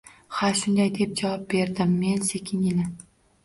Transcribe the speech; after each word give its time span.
Ha, 0.37 0.47
shunday,– 0.61 0.89
deb 0.95 1.13
javob 1.21 1.45
berdim 1.53 1.95
men 2.01 2.27
sekingina. 2.33 2.91